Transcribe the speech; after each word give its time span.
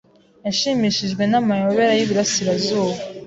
Yashimishijwe 0.45 1.23
n'amayobera 1.27 1.93
y'Iburasirazuba. 1.95 2.97